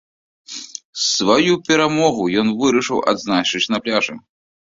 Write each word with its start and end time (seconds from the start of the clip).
Сваю 1.09 1.53
перамогу 1.67 2.23
ён 2.43 2.47
вырашыў 2.61 3.05
адзначыць 3.13 3.65
на 3.77 3.81
пляжы. 3.89 4.13